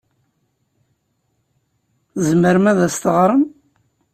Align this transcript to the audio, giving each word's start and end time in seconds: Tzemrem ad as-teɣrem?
Tzemrem 2.11 2.65
ad 2.71 2.79
as-teɣrem? 2.85 3.43